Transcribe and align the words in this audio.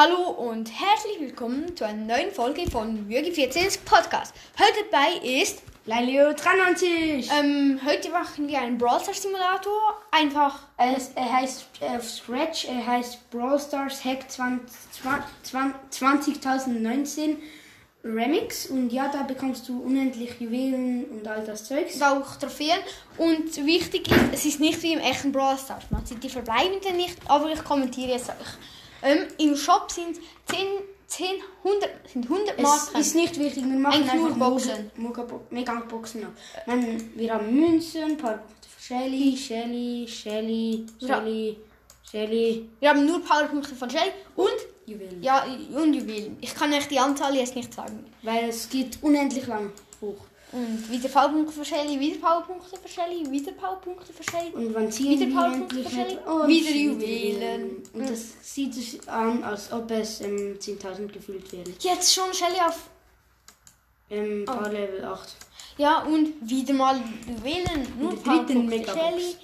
Hallo 0.00 0.30
und 0.30 0.70
herzlich 0.70 1.18
willkommen 1.18 1.76
zu 1.76 1.84
einer 1.84 2.16
neuen 2.16 2.30
Folge 2.30 2.70
von 2.70 3.10
Jürgen 3.10 3.32
14 3.32 3.80
Podcast. 3.84 4.32
Heute 4.56 4.88
dabei 4.92 5.26
ist 5.26 5.60
Laleo 5.86 6.32
93. 6.34 7.28
ähm, 7.36 7.80
heute 7.84 8.08
machen 8.10 8.46
wir 8.46 8.60
einen 8.60 8.78
Brawl 8.78 9.00
Stars 9.00 9.22
Simulator. 9.22 10.00
Einfach 10.12 10.60
Es, 10.76 11.10
er 11.16 11.32
heißt 11.32 11.64
äh, 11.80 11.96
auf 11.96 12.08
Scratch, 12.08 12.66
er 12.66 12.86
heißt 12.86 13.28
Brawl 13.32 13.58
Stars 13.58 14.04
Hack 14.04 14.30
20 14.30 14.70
2019 15.90 17.38
Remix. 18.04 18.66
Und 18.68 18.92
ja, 18.92 19.08
da 19.08 19.24
bekommst 19.24 19.68
du 19.68 19.82
unendlich 19.82 20.38
Juwelen 20.38 21.06
und 21.06 21.26
all 21.26 21.44
das 21.44 21.64
Zeugs. 21.64 22.00
auch 22.00 22.36
Trophäen. 22.36 22.78
Und 23.16 23.66
wichtig 23.66 24.08
ist, 24.08 24.32
es 24.32 24.44
ist 24.44 24.60
nicht 24.60 24.80
wie 24.84 24.92
im 24.92 25.00
echten 25.00 25.32
Brawl 25.32 25.58
Stars. 25.58 25.90
Man 25.90 26.06
sieht 26.06 26.22
die 26.22 26.30
verbleibenden 26.30 26.96
nicht, 26.96 27.18
aber 27.26 27.50
ich 27.50 27.64
kommentiere 27.64 28.12
es 28.12 28.28
euch. 28.28 28.58
Ähm, 29.02 29.26
Im 29.38 29.56
Shop 29.56 29.90
sind 29.90 30.16
10, 30.46 30.58
10 31.06 31.26
100, 31.64 31.90
sind 32.12 32.24
100 32.24 32.54
Es 32.56 32.62
Marken. 32.62 33.00
ist 33.00 33.14
nicht 33.14 33.38
wichtig, 33.38 33.64
wir 33.64 33.78
machen 33.78 33.94
Eigentlich 34.02 34.14
nur 34.14 34.26
einfach 34.26 34.38
Boxen. 34.50 34.90
Mega-Boxen 35.50 36.20
noch. 36.22 36.30
Man, 36.66 37.10
wir 37.16 37.34
haben 37.34 37.54
Münzen, 37.54 38.02
ein 38.02 38.16
paar 38.16 38.42
Shelly, 38.80 39.36
Shelly, 39.36 40.06
Shelly. 40.08 40.86
Shelly, 41.00 41.56
Shelly, 42.10 42.68
wir 42.80 42.88
haben 42.88 43.04
nur 43.06 43.22
Powerpunkte 43.22 43.74
von 43.74 43.90
Shelly 43.90 44.10
und, 44.34 44.48
Juwelen. 44.86 45.22
ja, 45.22 45.44
und 45.74 45.92
Juwelen. 45.94 46.38
Ich 46.40 46.54
kann 46.54 46.72
euch 46.72 46.88
die 46.88 46.98
Anzahl 46.98 47.34
jetzt 47.36 47.54
nicht 47.54 47.72
sagen. 47.74 48.04
Weil 48.22 48.48
es 48.48 48.68
geht 48.68 48.98
unendlich 49.02 49.46
lang 49.46 49.70
hoch. 50.00 50.16
Und 50.50 50.90
wieder 50.90 51.08
Powerpunkte 51.10 51.52
für 51.52 51.64
Shelly, 51.64 52.00
wieder 52.00 52.18
Powerpunkte 52.20 52.76
für 52.82 52.88
Shelly, 52.88 53.30
wieder 53.30 53.52
Powerpunkte 53.52 54.12
für 54.12 54.22
Shelly. 54.22 54.50
Und 54.54 54.74
wann 54.74 54.90
ziehen 54.90 55.20
Wieder 55.20 55.44
endlich 55.52 55.86
für 55.86 55.94
Shelly, 55.94 56.18
und 56.26 56.48
wieder 56.48 56.70
Juwelen. 56.70 57.82
Und 57.92 58.10
das 58.10 58.22
sieht 58.42 58.74
es 58.76 59.06
an, 59.08 59.44
als 59.44 59.70
ob 59.72 59.90
es 59.90 60.22
ähm, 60.22 60.56
10.000 60.58 61.08
gefüllt 61.12 61.52
wären. 61.52 61.74
Jetzt 61.80 62.14
schon 62.14 62.32
Shelly 62.32 62.58
auf. 62.66 62.88
Ähm, 64.10 64.46
Oh. 64.48 64.68
Level 64.68 65.04
8. 65.04 65.36
Ja, 65.76 66.02
und 66.04 66.32
wieder 66.40 66.72
mal 66.72 66.96
Juwelen. 67.26 67.86
Nur 68.00 68.16
für 68.16 68.54
Megabox. 68.54 68.98
Shelly. 68.98 69.36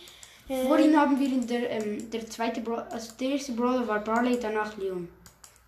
Äh, 0.48 0.66
Vorhin 0.66 0.98
haben 0.98 1.18
wir 1.20 1.26
in 1.28 1.46
der, 1.46 1.70
ähm, 1.70 2.10
der 2.10 2.28
zweite 2.28 2.60
Bra 2.60 2.86
also 2.90 3.12
der 3.20 3.30
erste 3.30 3.52
Brawler 3.52 3.86
war 3.86 4.00
Barley, 4.00 4.38
danach 4.40 4.76
Leon. 4.78 5.08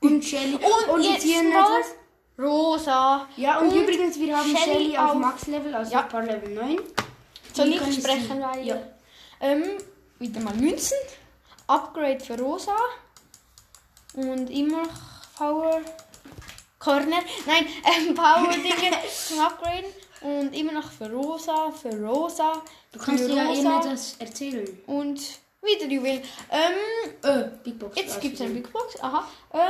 Und 0.00 0.24
Shelly. 0.30 0.58
und, 0.92 1.02
jetzt 1.02 1.22
hier 1.22 1.40
Brawler. 1.42 1.78
etwas. 1.78 1.94
Rosa. 2.38 3.26
Ja, 3.36 3.58
und, 3.58 3.68
Und 3.68 3.76
übrigens, 3.82 4.18
wir 4.18 4.36
haben 4.36 4.48
Shelly 4.56 4.72
Shelly 4.74 4.98
auf 4.98 5.10
auf- 5.10 5.14
Max-Level, 5.16 5.74
also 5.74 5.92
Ja. 5.92 6.02
paar 6.02 6.22
Level 6.22 6.50
9. 6.54 6.78
Soll 7.54 7.68
ich 7.68 7.94
sprechen, 8.00 8.44
sie-. 8.54 8.60
Ja. 8.68 8.76
Ähm, 9.40 9.62
wieder 10.18 10.40
mal 10.40 10.54
Münzen. 10.54 10.96
Upgrade 11.66 12.20
für 12.20 12.38
Rosa. 12.38 12.76
Und 14.14 14.48
immer 14.50 14.82
noch 14.82 14.88
Power. 15.36 15.80
Corner. 16.78 17.18
Nein, 17.46 17.66
ähm, 18.08 18.14
Power-Dinge 18.14 18.96
zum 19.28 19.40
Upgraden. 19.40 19.90
Und 20.20 20.54
immer 20.54 20.72
noch 20.72 20.90
für 20.90 21.10
Rosa, 21.10 21.70
für 21.70 21.90
Rosa. 22.04 22.62
Du 22.92 22.98
kannst 22.98 23.24
dir 23.28 23.34
ja 23.34 23.46
Rosa. 23.46 23.60
immer 23.60 23.80
das 23.82 24.16
erzählen. 24.18 24.78
Und 24.86 25.20
wieder 25.62 25.86
Juwelen. 25.86 26.22
Ähm, 26.50 27.12
Äh, 27.22 27.48
Big 27.64 27.78
Box. 27.78 27.96
jetzt 27.96 28.20
gibt 28.20 28.34
es 28.34 28.40
eine. 28.42 28.54
Big 28.54 28.72
Box. 28.72 29.00
Aha. 29.02 29.26
Ähm, 29.52 29.60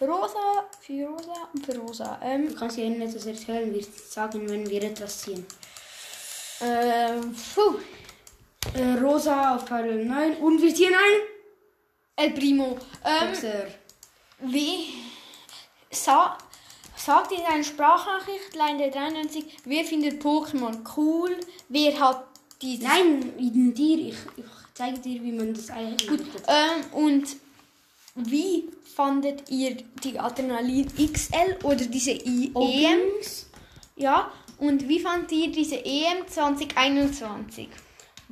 für 0.00 0.08
Rosa, 0.08 0.64
für 0.80 1.08
Rosa 1.08 1.48
und 1.52 1.66
für 1.66 1.76
Rosa. 1.78 2.18
Ähm, 2.22 2.48
Du 2.48 2.54
kannst 2.54 2.78
dir 2.78 2.86
immer 2.86 3.04
etwas 3.04 3.26
erzählen, 3.26 3.70
wir 3.72 3.84
sagen, 3.84 4.48
wenn 4.48 4.68
wir 4.68 4.82
etwas 4.82 5.20
ziehen. 5.20 5.44
ähm, 6.62 7.36
puh. 7.54 7.74
Äh, 8.78 8.98
Rosa 8.98 9.56
auf 9.56 9.66
paar 9.66 9.82
Level 9.82 10.06
9. 10.06 10.36
Und 10.38 10.62
wir 10.62 10.74
ziehen 10.74 10.94
ein. 10.94 11.20
El 12.16 12.30
Primo. 12.32 12.78
Ähm, 13.04 13.28
Boxer. 13.28 13.66
wie 14.40 14.94
sa 15.90 16.38
sagt 16.96 17.32
in 17.32 17.44
einer 17.44 17.64
Sprachnachricht, 17.64 18.54
Line 18.54 18.90
93, 18.90 19.44
wer 19.64 19.84
findet 19.84 20.22
Pokémon 20.22 20.78
cool? 20.96 21.36
Wer 21.68 21.98
hat 22.00 22.24
dieses... 22.62 22.84
Nein, 22.84 23.34
in 23.38 23.74
dir. 23.74 23.98
Ich, 23.98 24.16
ich 24.36 24.44
zeige 24.72 24.98
dir, 24.98 25.22
wie 25.22 25.32
man 25.32 25.52
das 25.52 25.68
eigentlich 25.70 26.08
Gut, 26.08 26.20
ähm, 26.46 26.84
und 26.92 27.36
wie 28.26 28.68
fandet 28.96 29.50
ihr 29.50 29.76
die 30.04 30.18
Adrenalin 30.18 30.86
XL 31.12 31.56
oder 31.62 31.84
diese 31.86 32.12
I 32.12 32.52
EM? 32.54 33.00
Ja, 33.96 34.30
und 34.58 34.88
wie 34.88 34.98
fandet 35.00 35.32
ihr 35.32 35.50
diese 35.52 35.76
EM 35.84 36.26
2021? 36.26 37.68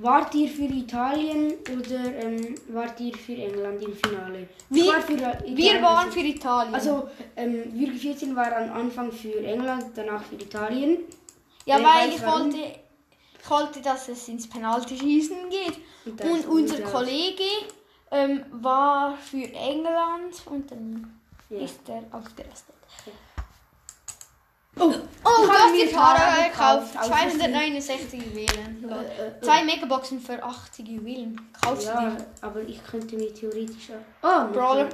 Wart 0.00 0.32
ihr 0.37 0.48
für 0.48 0.62
Italien 0.62 1.54
oder 1.77 2.04
ähm, 2.22 2.54
wart 2.69 3.00
ihr 3.00 3.15
für 3.16 3.34
England 3.34 3.82
im 3.82 3.94
Finale? 3.97 4.48
Wir- 4.71 4.87
war 4.93 5.00
für 5.03 5.12
Italien. 5.15 5.56
Wir 5.56 5.82
waren 5.82 6.12
für 6.12 6.21
Italien. 6.21 6.75
Also, 6.75 7.09
ähm, 7.34 7.75
Jürgen 7.77 7.98
14 7.98 8.37
war 8.37 8.56
am 8.56 8.72
Anfang 8.72 9.10
für 9.10 9.37
England, 9.44 9.87
danach 9.97 10.22
für 10.22 10.37
Italien. 10.37 10.98
ja, 11.66 11.78
wer 11.78 11.84
weil 11.84 12.09
ich 12.10 12.22
warum? 12.22 12.53
wollte, 12.53 12.59
ich 13.43 13.50
wollte, 13.50 13.81
dass 13.81 14.09
es 14.09 14.28
ins 14.28 14.48
Penaltyschießen 14.48 15.37
geht. 15.50 15.78
Und 16.06 16.25
Und 16.25 16.47
unser. 16.47 16.81
Kollege 16.82 17.43
ähm, 18.11 18.45
war 18.51 19.17
für 19.17 19.45
England 19.53 20.35
und 20.47 20.71
dann 20.71 21.21
Ja. 21.51 21.61
ist 21.61 21.81
er 21.89 22.03
ausgerastet. 22.13 22.75
Oh, 24.81 24.83
Oh, 24.83 24.91
Ich 24.91 25.47
du 25.47 25.49
habe 25.49 25.59
hast 25.59 25.73
mir 25.73 25.91
Tara 25.91 26.45
gekauft. 26.49 26.93
gekauft, 26.93 27.07
269 27.09 28.23
Juwelen. 28.27 28.83
Lol. 28.83 29.05
Äh, 29.05 29.27
äh, 29.27 29.41
Zwei 29.41 29.65
Megaboxen 29.65 30.21
für 30.21 30.41
80 30.43 30.87
Juwelen. 30.87 31.51
Kaufst 31.61 31.89
du 31.89 31.91
Ja, 31.93 32.11
die? 32.11 32.25
aber 32.45 32.61
ich 32.61 32.85
könnte 32.85 33.17
mir 33.17 33.35
theoretisch 33.35 33.91
auch. 33.91 34.29
Oh, 34.29 34.53
Brawler. 34.53 34.89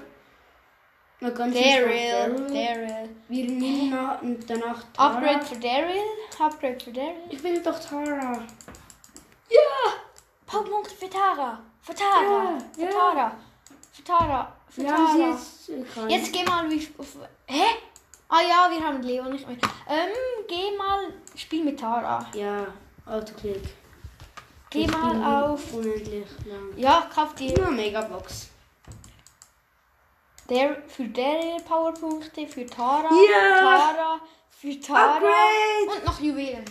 Na, 1.20 1.30
ganz 1.30 1.54
Daryl. 1.54 2.46
Daryl. 2.48 3.08
Wir 3.28 3.46
nehmen 3.50 4.08
und 4.22 4.48
danach 4.48 4.82
Tara. 4.94 5.16
Upgrade 5.18 5.44
für 5.44 5.56
Daryl. 5.56 6.02
Upgrade 6.40 6.80
für 6.82 6.92
Daryl. 6.92 7.14
Ich 7.30 7.42
will 7.42 7.62
doch 7.62 7.78
Tara. 7.78 8.42
Ja! 9.50 9.92
Powerpunkte 10.46 10.94
für 10.94 11.10
Tara. 11.10 11.58
Für 11.80 11.94
Tara. 11.94 12.52
Ja, 12.52 12.58
Für 12.74 12.82
ja. 12.82 12.90
Tara. 12.90 13.32
Für 13.92 14.04
Tara. 14.04 14.52
Für 14.68 14.82
Wir 14.82 14.92
haben 14.92 15.06
sie 15.12 15.18
Tara. 15.18 15.30
jetzt. 15.30 16.10
Jetzt 16.10 16.32
geh 16.32 16.44
mal 16.44 16.70
wie. 16.70 16.88
Hä? 17.46 17.62
Ah 18.28 18.40
ja, 18.40 18.70
wir 18.70 18.84
haben 18.86 19.02
Leo 19.02 19.24
nicht 19.24 19.46
mehr. 19.46 19.56
Ähm, 19.88 20.10
geh 20.48 20.76
mal. 20.76 21.12
Spiel 21.36 21.64
mit 21.64 21.78
Tara. 21.78 22.26
Ja, 22.34 22.66
Autoklick. 23.06 23.62
Geh 24.70 24.84
Ich 24.84 24.90
mal 24.90 25.44
auf. 25.52 25.72
Unendlich 25.72 26.26
lang. 26.46 26.76
Ja, 26.76 27.08
kauf 27.14 27.34
dir. 27.34 27.56
Nur 27.58 27.70
Megabox. 27.70 28.48
Der, 30.50 30.82
für 30.88 31.04
Daryl 31.04 31.60
Powerpunkte. 31.66 32.46
Für 32.48 32.66
Tara. 32.66 33.08
Ja. 33.10 33.60
Tara. 33.60 34.20
Für 34.50 34.80
Tara. 34.80 35.14
Upgrade. 35.16 35.96
Und 35.98 36.04
noch 36.04 36.20
Juwelen. 36.20 36.64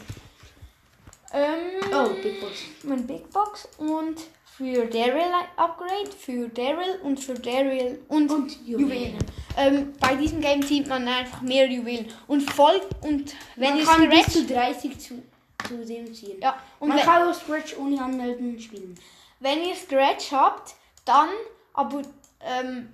Ähm, 1.33 1.81
Oh, 1.91 2.09
Big 2.21 2.39
Box. 2.39 2.59
Mein 2.83 3.07
Big 3.07 3.29
Box. 3.31 3.67
Und 3.77 4.17
für 4.57 4.85
Daryl 4.85 5.31
Upgrade. 5.57 6.11
Für 6.17 6.47
Daryl 6.49 6.99
und 7.03 7.19
für 7.19 7.33
Daryl 7.33 7.99
und, 8.07 8.31
Und 8.31 8.65
Juwelen. 8.67 8.89
Juwelen. 8.89 9.17
Ähm, 9.57 9.93
bei 9.99 10.15
diesem 10.15 10.41
Game 10.41 10.61
zieht 10.61 10.87
man 10.87 11.07
einfach 11.07 11.41
mehr 11.41 11.67
Juwelen. 11.67 12.07
Und 12.27 12.41
voll. 12.51 12.79
Und 13.01 13.35
wenn 13.55 13.71
Man 13.71 13.79
ihr 13.79 13.85
kann 13.85 14.09
bis 14.09 14.19
Scratch. 14.21 14.33
zu 14.33 14.45
30 14.53 14.99
zu, 14.99 15.23
zu 15.67 15.85
dem 15.85 16.13
ziehen. 16.13 16.39
Ja, 16.41 16.57
und 16.79 16.89
Man 16.89 16.97
wenn, 16.97 17.05
kann 17.05 17.27
auch 17.27 17.33
Scratch 17.33 17.75
ohne 17.77 18.01
Anmelden 18.01 18.59
spielen. 18.59 18.95
wenn 19.39 19.63
ihr 19.63 19.75
Scratch 19.75 20.31
habt, 20.31 20.75
dann 21.05 21.29
aber 21.73 22.01
ähm, 22.41 22.89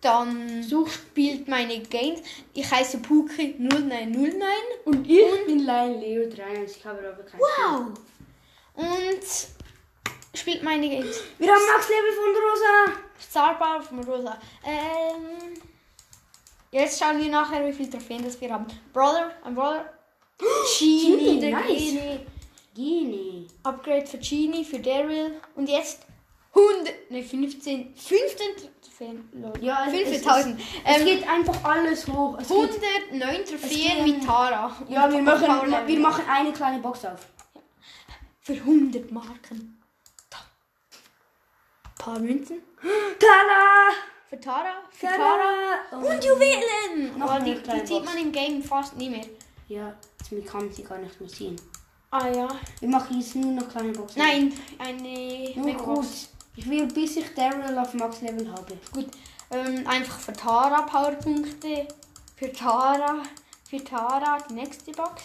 dann 0.00 0.62
Such. 0.62 0.90
spielt 0.90 1.48
meine 1.48 1.80
Games. 1.80 2.20
Ich 2.54 2.70
heiße 2.70 2.98
Puki 2.98 3.56
0909. 3.58 4.42
Und 4.84 5.08
ich 5.08 5.46
bin 5.46 5.60
Lion 5.60 6.00
Leo 6.00 6.28
93. 6.30 6.76
Ich 6.78 6.84
habe 6.84 6.98
aber 6.98 7.22
kein 7.22 7.40
Wow! 7.40 7.98
Und 8.74 9.58
spielt 10.34 10.62
meine 10.62 10.88
Games. 10.88 11.20
Wir 11.38 11.48
haben 11.48 11.62
Max 11.72 11.88
Level 11.88 12.12
von 12.12 12.34
Rosa. 12.34 13.00
Star 13.18 13.58
Power 13.58 13.82
von 13.82 14.04
Rosa. 14.04 14.38
Ähm, 14.64 15.54
jetzt 16.70 16.98
schauen 16.98 17.18
wir 17.18 17.30
nachher, 17.30 17.66
wie 17.66 17.72
viele 17.72 17.90
Trophäen 17.90 18.22
das 18.24 18.40
wir 18.40 18.52
haben. 18.52 18.66
Brother, 18.92 19.32
ein 19.44 19.54
Brother. 19.54 19.92
Genie, 20.78 21.16
Genie, 21.16 21.40
der 21.40 21.50
nice. 21.52 21.66
Genie. 21.66 22.20
Genie. 22.74 23.46
Upgrade 23.62 24.06
für 24.06 24.18
Genie, 24.18 24.64
für 24.64 24.78
Daryl. 24.78 25.40
Und 25.54 25.68
jetzt 25.68 26.00
100, 26.56 27.10
ne 27.10 27.22
15, 27.22 27.94
15 27.94 28.46
Trophäen. 28.82 29.28
Lol. 29.34 29.52
Ja, 29.60 29.84
es- 29.86 29.92
15.000. 29.92 30.56
Es 30.84 30.98
Ähm, 31.00 31.04
geht 31.04 31.28
einfach 31.28 31.62
alles 31.64 32.06
hoch. 32.08 32.38
Es 32.40 32.48
geht, 32.48 32.80
109 33.12 33.44
Trophäen 33.44 34.04
mit 34.04 34.24
Tara. 34.24 34.74
ja, 34.88 35.04
Und 35.04 35.12
wir 35.12 35.18
und 35.18 35.24
machen, 35.24 35.86
wir 35.86 35.98
machen 36.00 36.24
eine 36.28 36.52
kleine 36.52 36.78
Box 36.80 37.04
auf. 37.04 37.20
Für 38.40 38.54
100 38.54 39.10
Marken. 39.12 39.82
Da. 40.30 40.38
Paar 41.98 42.18
Münzen. 42.20 42.58
Tada! 43.18 43.92
Für 44.28 44.40
Tara. 44.40 44.72
Für 44.90 45.06
Tada! 45.06 45.16
Tara. 45.18 45.78
Oh. 45.92 45.96
Und 46.08 46.24
Juwelen! 46.24 47.18
Noch 47.18 47.30
eine 47.30 47.44
die, 47.54 47.62
die 47.62 47.86
sieht 47.86 48.04
man 48.04 48.16
im 48.16 48.32
Game 48.32 48.62
fast 48.62 48.96
nie 48.96 49.10
mehr. 49.10 49.26
Ja, 49.68 49.94
jetzt 50.30 50.46
kann 50.46 50.72
sie 50.72 50.84
gar 50.84 50.98
nicht 50.98 51.20
mehr 51.20 51.28
ziehen. 51.28 51.56
Ah 52.10 52.28
ja. 52.28 52.48
Wir 52.80 52.88
machen 52.88 53.18
jetzt 53.20 53.34
nur 53.34 53.52
noch 53.52 53.68
kleine 53.68 53.92
Boxen. 53.92 54.18
Nein, 54.22 54.52
eine 54.78 55.50
Nur 55.56 55.64
Megabox. 55.66 55.84
kurz. 55.84 56.28
Ich 56.56 56.68
will, 56.68 56.86
bis 56.86 57.16
ich 57.16 57.34
Daryl 57.34 57.78
auf 57.78 57.92
Max 57.94 58.22
Level 58.22 58.50
habe. 58.50 58.78
Gut. 58.92 59.08
Ähm, 59.50 59.86
einfach 59.86 60.18
für 60.18 60.32
Tara 60.32 60.82
Powerpunkte. 60.82 61.86
Für 62.34 62.52
Tara. 62.52 63.22
Für 63.68 63.84
Tara 63.84 64.38
die 64.48 64.54
nächste 64.54 64.92
Box. 64.92 65.22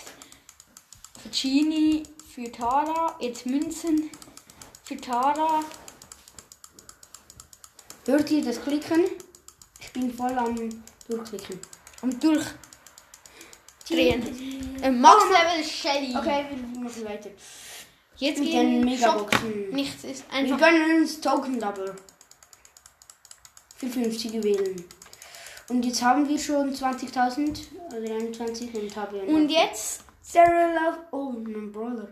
Für 1.22 1.30
Genie. 1.30 2.04
Für 2.36 2.52
Tara. 2.52 3.16
Jetzt 3.20 3.46
Münzen. 3.46 4.12
Für 4.84 4.98
Tara. 4.98 5.62
Hört 8.06 8.30
ihr 8.32 8.44
das 8.44 8.62
Klicken? 8.62 9.06
Ich 9.80 9.94
bin 9.94 10.14
voll 10.14 10.38
am 10.38 10.56
Durchklicken. 11.08 11.60
Und 12.02 12.22
durch. 12.22 12.46
Drehen. 13.88 14.80
Ähm, 14.82 15.00
Max 15.00 15.24
Level 15.26 15.64
Shelly. 15.64 16.16
Okay, 16.16 16.46
wir 16.50 16.80
machen 16.82 17.06
weiter. 17.06 17.30
Jetzt 18.22 18.40
Mit 18.40 18.50
gehen 18.52 18.72
den 18.72 18.86
wir. 18.86 18.92
Megaboxen. 18.92 19.70
Nichts 19.72 20.04
ist 20.04 20.24
Wir 20.30 20.38
einfach. 20.38 20.60
gönnen 20.60 21.02
uns 21.02 21.20
Token 21.20 21.60
Double. 21.60 21.96
Für 23.78 23.88
50 23.88 24.32
Juwelen. 24.34 24.86
Und 25.70 25.84
jetzt 25.86 26.02
haben 26.04 26.28
wir 26.30 26.38
schon 26.38 26.72
20.000 26.74 27.58
oder 27.88 28.16
21 28.16 28.74
und 28.76 28.96
haben 28.96 29.16
wir 29.16 29.28
Und 29.28 29.50
jetzt. 29.50 30.04
Sarah 30.22 30.68
Love. 30.68 30.98
Oh, 31.12 31.32
mein 31.32 31.72
Brother. 31.72 32.10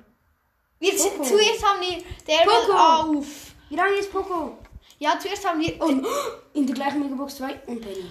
Wir, 0.79 0.95
Poco. 0.95 1.23
zuerst 1.23 1.63
haben 1.63 1.81
wir 1.81 2.03
der 2.27 2.44
Poco. 2.44 2.73
auf. 2.73 3.25
Wie 3.69 3.75
lange 3.75 3.94
ist 3.97 4.11
Poco? 4.11 4.57
Ja, 4.97 5.19
zuerst 5.21 5.47
haben 5.47 5.59
wir. 5.61 5.79
Und 5.79 6.07
in 6.53 6.65
der 6.65 6.73
gleichen 6.75 7.01
Megabox 7.01 7.35
2 7.38 7.53
und 7.67 7.81
Penny. 7.81 8.06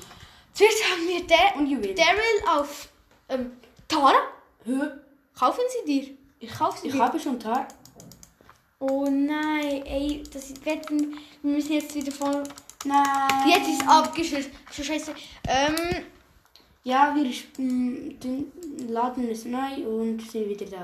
Zuerst 0.55 0.85
haben 0.91 1.09
wir 1.09 1.27
der, 1.27 1.57
Und 1.57 1.67
Juwelen. 1.67 1.97
Daryl 1.97 2.61
auf. 2.61 2.89
Ähm, 3.29 3.57
Tara? 3.89 4.15
Hä? 4.65 4.73
Kaufen 5.37 5.63
sie 5.69 5.85
dir? 6.01 6.17
Ich 6.41 6.51
kaufe 6.57 6.79
sie 6.81 6.87
Ich 6.89 6.93
dir. 6.95 7.01
habe 7.03 7.19
schon 7.19 7.41
Tar. 7.41 7.67
Oh 8.81 9.07
nein, 9.11 9.83
ey, 9.87 10.23
das 10.33 10.51
ist, 10.51 10.65
wir 10.65 10.81
wir 11.43 11.51
müssen 11.51 11.73
jetzt 11.73 11.95
wieder 11.95 12.13
von. 12.13 12.43
Nein. 12.85 13.49
Jetzt 13.49 13.69
ist 13.69 13.89
abgeschlossen. 13.89 14.53
So 14.71 14.83
scheiße. 14.85 15.13
Ähm, 15.49 16.05
Ja, 16.85 17.13
wir 17.15 17.25
mm, 17.59 18.21
den 18.21 18.53
laden 18.89 19.29
es 19.31 19.45
neu 19.45 19.85
und 19.85 20.23
sind 20.31 20.49
wieder 20.49 20.67
da. 20.67 20.83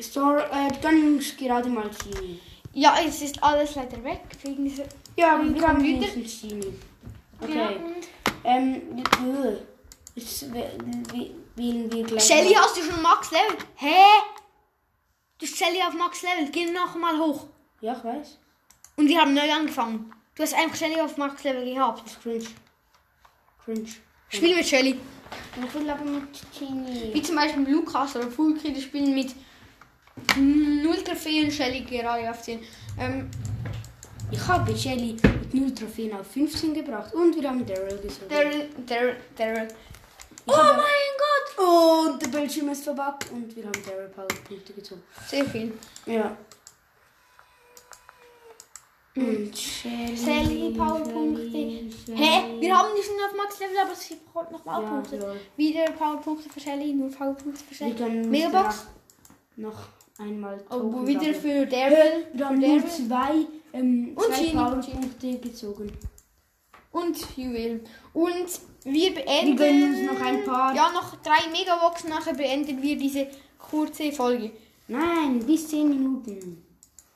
Store, 0.00 0.44
äh, 0.52 0.68
gönnen 0.82 1.16
uns 1.16 1.34
gerade 1.36 1.68
mal 1.68 1.88
Chini. 1.90 2.40
ja, 2.74 2.94
es 3.06 3.22
ist 3.22 3.42
alles 3.42 3.74
leider 3.74 4.02
weg. 4.04 4.20
Wegen 4.42 4.64
dieser. 4.64 4.84
Ja, 5.16 5.40
wir 5.42 5.66
haben 5.66 5.82
wenigstens 5.82 6.40
Chini. 6.40 6.74
Ja, 7.40 7.46
Okay. 7.70 7.76
und 7.84 8.06
Ähm, 8.46 8.82
äh, 8.98 9.56
jetzt 10.14 10.52
we- 10.52 11.30
wählen 11.56 11.90
wir 11.90 12.04
gleich. 12.04 12.22
Shelly, 12.24 12.52
hast 12.52 12.76
du 12.76 12.82
schon 12.82 13.00
Max 13.00 13.30
Level? 13.30 13.56
Hä? 13.76 13.94
Du 15.38 15.46
hast 15.46 15.56
Shelly 15.56 15.80
auf 15.86 15.94
Max 15.94 16.22
Level. 16.22 16.50
Geh 16.50 16.70
noch 16.70 16.94
mal 16.96 17.18
hoch. 17.18 17.46
Ja, 17.80 17.96
ich 17.96 18.04
weiß. 18.04 18.38
Und 18.96 19.08
wir 19.08 19.20
haben 19.20 19.34
neu 19.34 19.50
angefangen. 19.52 20.12
Du 20.34 20.42
hast 20.42 20.54
einfach 20.54 20.76
Shelly 20.76 21.00
auf 21.00 21.16
Max 21.16 21.42
Level 21.44 21.64
gehabt. 21.64 22.02
Das 22.04 22.12
ist 22.12 22.22
cringe. 22.22 22.44
Cringe. 23.64 23.88
Spiel 24.28 24.56
mit 24.56 24.66
Shelly. 24.66 24.98
Ich 25.64 25.74
will 25.74 25.90
aber 25.90 26.04
mit 26.04 26.28
Chini. 26.56 27.10
Wie 27.12 27.22
zum 27.22 27.36
Beispiel 27.36 27.68
Lukas 27.68 28.16
oder 28.16 28.30
Fulki, 28.30 28.72
die 28.72 28.80
spielen 28.82 29.14
mit 29.14 29.34
0 30.36 30.96
Trophäen 31.02 31.50
Shelly 31.50 31.80
gerade 31.82 32.30
auf 32.30 32.42
10. 32.42 32.60
Ähm, 32.98 33.30
Ich 34.30 34.46
habe 34.48 34.76
Shelly 34.76 35.16
mit 35.22 35.54
0 35.54 35.74
Trophäen 35.74 36.14
auf 36.14 36.26
15 36.32 36.74
gebracht 36.74 37.12
und 37.14 37.34
wir 37.40 37.48
haben 37.48 37.64
Daryl 37.66 37.98
gesucht. 37.98 38.30
Daryl, 38.30 38.68
Daryl, 38.86 39.16
Daryl. 39.36 39.68
Oh 40.46 40.52
mein! 40.56 40.84
Und 41.64 42.20
der 42.22 42.28
Bildschirm 42.28 42.68
ist 42.68 42.84
verbuggt 42.84 43.30
und 43.32 43.54
wir 43.56 43.64
haben 43.64 43.80
Daryl 43.86 44.08
Powerpunkte 44.08 44.72
gezogen. 44.72 45.02
Sehr 45.28 45.44
viel. 45.46 45.72
Ja. 46.06 46.36
Und 49.16 49.56
Shelly. 49.56 50.16
Shelly, 50.16 50.74
Powerpunkte. 50.76 51.50
Shelly, 51.50 51.90
Hä? 52.16 52.60
Wir 52.60 52.76
haben 52.76 52.88
die 52.98 53.02
schon 53.02 53.14
auf 53.24 53.36
Max 53.36 53.60
Level, 53.60 53.78
aber 53.80 53.94
sie 53.94 54.16
braucht 54.32 54.50
noch 54.50 54.66
Ja, 54.66 54.72
Powerpunkte. 54.80 55.16
lol. 55.18 55.40
Wieder 55.56 55.84
Powerpunkte 55.92 56.48
für 56.50 56.60
Shelly, 56.60 56.92
nur 56.94 57.10
Powerpunkte 57.10 57.62
für 57.62 57.84
Wir 57.86 57.96
Shelly. 57.96 58.26
Megabox. 58.26 58.86
Noch 59.56 59.86
einmal 60.18 60.60
Oh, 60.68 60.78
Token 60.80 61.06
wieder 61.06 61.20
sammeln. 61.20 61.40
für 61.40 61.66
Daryl. 61.66 62.26
Wir 62.32 62.48
haben 62.48 62.60
für 62.60 62.66
nur 62.68 62.86
zwei, 62.88 63.46
ähm, 63.72 64.12
Und 64.16 64.24
zwei. 64.34 64.50
Powerpunkte 64.52 65.38
gezogen. 65.38 65.92
Und 66.94 67.16
Juwelen. 67.36 67.80
Und 68.12 68.46
wir 68.84 69.14
beenden. 69.14 69.58
Wir 69.58 69.66
gönnen 69.66 69.94
uns 69.94 70.12
noch 70.12 70.24
ein 70.24 70.44
paar. 70.44 70.74
Ja, 70.74 70.92
noch 70.92 71.16
drei 71.16 71.50
Megaboxen. 71.50 72.08
Nachher 72.10 72.34
beenden 72.34 72.80
wir 72.80 72.96
diese 72.96 73.26
kurze 73.58 74.12
Folge. 74.12 74.52
Nein, 74.86 75.40
bis 75.44 75.68
10 75.68 75.88
Minuten. 75.88 76.64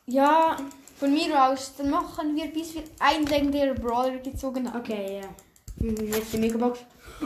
Ja, 0.06 0.56
von 0.98 1.12
mir 1.12 1.44
aus. 1.44 1.74
Dann 1.76 1.90
machen 1.90 2.34
wir, 2.34 2.46
bis 2.46 2.74
wir 2.74 2.82
einen 2.98 3.24
legendären 3.26 3.80
Brawler 3.80 4.18
gezogen 4.18 4.68
haben. 4.72 4.80
Okay, 4.80 5.20
ja. 5.22 5.28
Mhm, 5.76 6.10
Letzte 6.10 6.38
Megabox. 6.38 6.80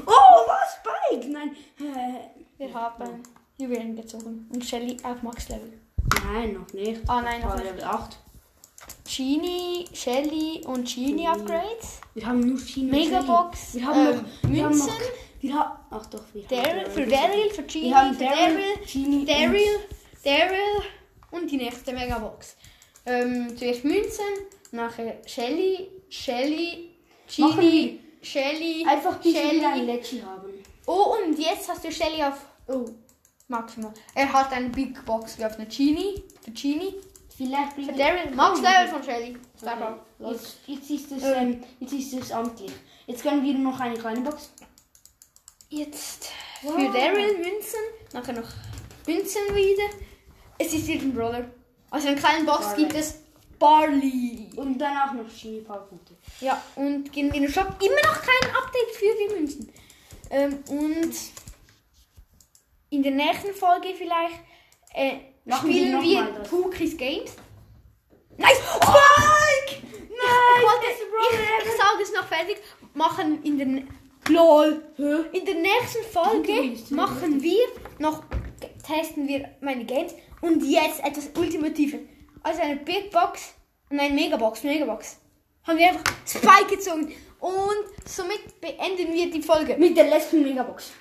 Oh, 0.04 0.10
was? 0.46 0.76
Spike? 0.76 1.30
Nein. 1.32 1.56
Äh, 1.78 2.42
Wir 2.58 2.74
haben 2.74 3.22
Juwelen 3.56 3.96
gezogen. 3.96 4.46
Und 4.52 4.62
Shelly 4.62 4.96
auf 5.04 5.22
Max 5.22 5.48
Level. 5.48 5.72
Nein, 6.24 6.52
noch 6.54 6.70
nicht. 6.74 7.00
Ah, 7.06 7.22
nein, 7.22 7.40
noch 7.40 7.54
nicht. 7.54 7.64
Level 7.64 7.84
8. 7.84 8.18
Genie, 9.04 9.84
Shelly 9.92 10.62
und 10.66 10.86
Genie 10.92 11.26
Upgrades. 11.26 12.00
Wir 12.14 12.26
haben 12.26 12.40
nur 12.40 12.58
China. 12.58 12.92
Megabox, 12.92 13.74
Wir 13.74 13.86
haben 13.86 13.98
ähm, 13.98 14.16
noch. 14.16 14.50
Wir 14.50 14.64
haben 14.64 14.78
noch. 14.78 14.86
Münzen. 14.86 15.02
Wir 15.40 15.54
haben. 15.54 15.78
Ach 15.90 16.06
doch, 16.06 16.22
wir 16.32 16.42
Daryl, 16.44 16.84
haben 16.84 16.90
für. 16.90 17.06
Daryl, 17.06 17.50
für 17.50 17.62
Genie, 17.64 17.90
Wir 17.90 17.96
haben 17.96 18.18
Daryl, 18.18 18.36
Daryl, 18.36 18.86
Genie 18.86 19.24
Daryl, 19.26 19.80
Daryl 20.24 20.82
und 21.32 21.50
die 21.50 21.56
nächste 21.56 21.92
Megabox. 21.92 22.56
Ähm, 23.04 23.56
zuerst 23.56 23.84
Münzen, 23.84 24.24
nachher 24.70 25.16
Shelly, 25.26 25.88
Shelly, 26.08 26.90
Genie, 27.34 28.00
Shelly, 28.22 28.86
Einfach 28.88 29.16
bis 29.18 29.34
wir 29.34 29.52
wieder 29.52 29.68
ein 29.68 29.78
Shelly. 29.78 29.86
Lecci 29.92 30.22
haben. 30.22 30.48
Oh, 30.86 31.16
und 31.26 31.38
jetzt 31.38 31.68
hast 31.68 31.84
du 31.84 31.90
Shelly 31.90 32.22
auf. 32.22 32.38
Oh, 32.68 32.84
maximal. 33.48 33.92
Er 34.14 34.32
hat 34.32 34.52
eine 34.52 34.68
Big 34.68 35.04
Box 35.04 35.36
geöffnet. 35.36 35.74
Genie, 35.76 36.22
für 36.40 36.52
Genie, 36.52 36.94
Vielleicht 37.36 37.72
für 37.72 37.82
bringen 37.82 37.98
Daryl, 37.98 38.30
Max 38.34 38.60
Level 38.60 38.88
von 38.88 39.02
Shelly. 39.02 39.36
Okay. 39.60 39.94
Jetzt, 40.18 40.56
jetzt, 40.66 40.90
ist 40.90 41.12
es, 41.12 41.22
Ähm. 41.22 41.32
ähm, 41.34 41.64
jetzt 41.80 41.92
ist 41.92 42.12
es 42.12 42.32
amtlich. 42.32 42.72
Jetzt 43.06 43.22
können 43.22 43.42
wir 43.42 43.54
noch 43.54 43.78
eine 43.80 43.96
kleine 43.96 44.20
Box. 44.20 44.50
Jetzt 45.68 46.30
Wow. 46.62 46.74
für 46.74 46.92
Daryl 46.92 47.38
Münzen, 47.38 47.80
nachher 48.12 48.34
noch 48.34 48.48
Münzen 49.06 49.42
wieder. 49.54 49.88
Es 50.58 50.72
ist 50.72 50.88
irgendein 50.88 51.14
Brawler. 51.14 51.50
Also 51.90 52.08
in 52.08 52.16
kleinen 52.16 52.46
Box 52.46 52.66
Barley. 52.66 52.82
gibt 52.82 52.94
es 52.94 53.18
Barley. 53.58 54.50
Und 54.56 54.78
danach 54.78 55.12
noch 55.12 55.24
Powerpunkte. 55.66 56.14
Ja, 56.40 56.62
und 56.76 57.10
gehen 57.12 57.28
wir 57.28 57.36
in 57.36 57.42
den 57.42 57.52
Shop. 57.52 57.66
Immer 57.80 58.12
noch 58.12 58.20
kein 58.22 58.50
Update 58.54 58.90
für 58.94 59.14
die 59.28 59.34
Münzen. 59.34 59.72
Ähm, 60.30 60.62
und 60.68 61.14
in 62.90 63.02
der 63.02 63.12
nächsten 63.12 63.54
Folge 63.54 63.94
vielleicht 63.96 64.36
äh, 64.94 65.18
Machen 65.44 65.68
wir 65.68 65.76
spielen 65.76 66.02
wir, 66.02 66.28
das. 66.38 66.48
Pukis 66.48 66.96
Games. 66.96 67.32
Nice! 68.36 68.58
Spike! 68.58 69.86
Nein! 70.08 70.58
Ich, 70.58 70.62
wollte, 70.62 70.86
ich, 70.90 71.66
ich 71.66 71.76
sage 71.76 72.02
es 72.02 72.12
noch 72.12 72.26
fertig. 72.26 72.58
Machen 72.94 73.42
in 73.42 73.58
der 73.58 73.82
LOL. 74.28 74.82
In 75.32 75.44
der 75.44 75.54
nächsten 75.54 76.04
Folge 76.12 76.76
machen 76.90 77.42
wir 77.42 77.66
noch 77.98 78.22
testen 78.86 79.26
wir 79.28 79.48
meine 79.60 79.84
Games 79.84 80.14
und 80.40 80.62
jetzt 80.64 81.02
etwas 81.04 81.30
Ultimatives. 81.36 82.00
Also 82.42 82.60
eine 82.62 82.76
Big 82.76 83.10
Box 83.10 83.54
und 83.90 84.00
eine 84.00 84.14
Megabox, 84.14 84.64
Megabox. 84.64 85.18
Haben 85.64 85.78
wir 85.78 85.88
einfach 85.88 86.04
Spike 86.26 86.76
gezogen 86.76 87.12
und 87.40 88.08
somit 88.08 88.60
beenden 88.60 89.12
wir 89.12 89.30
die 89.30 89.42
Folge. 89.42 89.76
Mit 89.76 89.96
der 89.96 90.08
letzten 90.08 90.42
Megabox. 90.42 90.92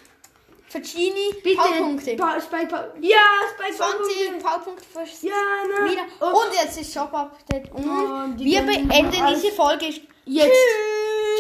Bitte. 1.43 1.57
Powerpunkte. 1.57 2.15
Pa 2.15 2.39
Spike 2.39 2.67
Power. 2.67 2.93
Ja, 3.01 3.17
Spike 3.53 3.75
20 3.75 4.43
Powerpunkte 4.43 4.83
für 4.91 5.27
Ja, 5.27 5.33
nein. 5.79 5.91
wieder. 5.91 6.01
Oh. 6.19 6.25
Und 6.45 6.53
jetzt 6.53 6.79
ist 6.79 6.93
Shop 6.93 7.13
Update. 7.13 7.71
Und 7.73 7.85
Oh, 7.85 8.43
wir 8.43 8.61
beenden 8.61 9.25
diese 9.35 9.51
Folge 9.51 9.85
Jetzt. 10.25 10.45
Tschüss. 10.45 11.39